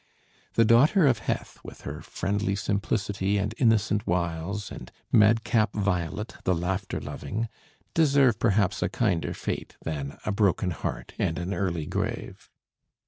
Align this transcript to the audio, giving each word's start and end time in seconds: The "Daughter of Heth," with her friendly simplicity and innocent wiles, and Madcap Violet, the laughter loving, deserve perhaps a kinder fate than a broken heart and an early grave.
The 0.55 0.65
"Daughter 0.65 1.05
of 1.05 1.19
Heth," 1.29 1.59
with 1.63 1.81
her 1.81 2.01
friendly 2.01 2.55
simplicity 2.55 3.37
and 3.37 3.53
innocent 3.59 4.07
wiles, 4.07 4.71
and 4.71 4.91
Madcap 5.11 5.73
Violet, 5.75 6.37
the 6.43 6.55
laughter 6.55 6.99
loving, 6.99 7.47
deserve 7.93 8.39
perhaps 8.39 8.81
a 8.81 8.89
kinder 8.89 9.35
fate 9.35 9.77
than 9.83 10.17
a 10.25 10.31
broken 10.31 10.71
heart 10.71 11.13
and 11.19 11.37
an 11.37 11.53
early 11.53 11.85
grave. 11.85 12.49